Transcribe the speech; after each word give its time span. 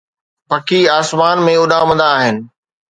پکي 0.49 0.81
آسمان 0.99 1.37
۾ 1.45 1.47
اڏامندا 1.63 2.07
آهن 2.17 2.35